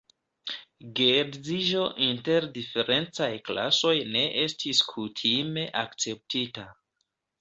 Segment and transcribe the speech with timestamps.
[0.99, 6.67] Geedziĝo inter diferencaj klasoj ne estis kutime akceptita.